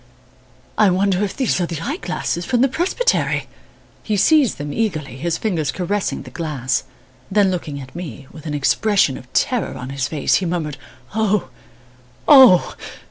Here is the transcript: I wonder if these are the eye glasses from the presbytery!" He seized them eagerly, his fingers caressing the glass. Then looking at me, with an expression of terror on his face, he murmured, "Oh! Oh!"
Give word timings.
I 0.79 0.89
wonder 0.89 1.23
if 1.23 1.37
these 1.37 1.61
are 1.61 1.67
the 1.67 1.79
eye 1.79 1.97
glasses 1.97 2.43
from 2.43 2.61
the 2.61 2.67
presbytery!" 2.67 3.47
He 4.01 4.17
seized 4.17 4.57
them 4.57 4.73
eagerly, 4.73 5.15
his 5.15 5.37
fingers 5.37 5.71
caressing 5.71 6.23
the 6.23 6.31
glass. 6.31 6.85
Then 7.29 7.51
looking 7.51 7.79
at 7.79 7.95
me, 7.95 8.25
with 8.31 8.47
an 8.47 8.55
expression 8.55 9.15
of 9.15 9.31
terror 9.33 9.77
on 9.77 9.91
his 9.91 10.07
face, 10.07 10.33
he 10.41 10.47
murmured, 10.47 10.77
"Oh! 11.13 11.49
Oh!" 12.27 12.75